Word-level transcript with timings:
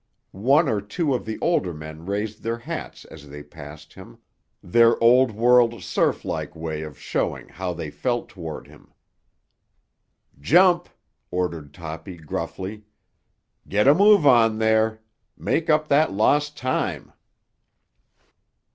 One 0.31 0.67
or 0.67 0.81
two 0.81 1.13
of 1.13 1.25
the 1.27 1.37
older 1.41 1.75
men 1.75 2.07
raised 2.07 2.41
their 2.41 2.57
hats 2.57 3.05
as 3.05 3.29
they 3.29 3.43
passed 3.43 3.93
him, 3.93 4.17
their 4.63 4.97
Old 4.99 5.29
World 5.29 5.83
serf 5.83 6.25
like 6.25 6.55
way 6.55 6.81
of 6.81 6.97
showing 6.97 7.49
how 7.49 7.73
they 7.73 7.91
felt 7.91 8.27
toward 8.27 8.65
him. 8.65 8.93
"Jump!" 10.39 10.89
ordered 11.29 11.71
Toppy 11.71 12.17
gruffly. 12.17 12.81
"Get 13.67 13.87
a 13.87 13.93
move 13.93 14.25
on 14.25 14.57
there; 14.57 15.01
make 15.37 15.69
up 15.69 15.87
that 15.89 16.11
lost 16.11 16.57
time." 16.57 17.13